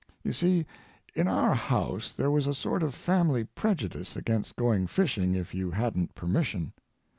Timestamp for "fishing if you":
4.87-5.69